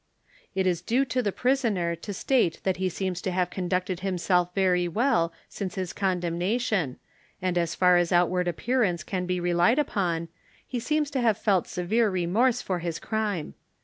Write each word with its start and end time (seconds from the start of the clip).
It 0.55 0.65
is 0.65 0.81
due 0.81 1.05
to 1.05 1.21
the 1.21 1.31
prisoner 1.31 1.93
to 1.95 2.11
state 2.11 2.59
that 2.63 2.77
he 2.77 2.89
seems 2.89 3.21
to 3.21 3.29
have 3.29 3.51
conducted 3.51 3.99
himself 3.99 4.51
very 4.55 4.87
well 4.87 5.31
since 5.47 5.75
his 5.75 5.93
condemnation, 5.93 6.97
and 7.39 7.55
as 7.55 7.75
far 7.75 7.97
as 7.97 8.11
outward 8.11 8.47
appearance 8.47 9.03
can 9.03 9.27
be 9.27 9.39
relied 9.39 9.77
upon, 9.77 10.29
he 10.67 10.79
seems 10.79 11.11
to 11.11 11.21
have 11.21 11.37
felt 11.37 11.67
severe 11.67 12.09
remorse 12.09 12.63
for 12.63 12.79
his 12.79 12.97
crime. 12.97 13.53